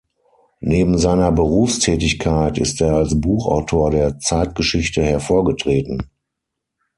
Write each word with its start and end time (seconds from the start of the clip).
Neben 0.61 0.97
seiner 0.97 1.31
Berufstätigkeit 1.31 2.57
ist 2.57 2.81
er 2.81 2.95
als 2.95 3.21
Buchautor 3.21 3.91
der 3.91 4.17
Zeitgeschichte 4.17 5.03
hervorgetreten. 5.03 6.09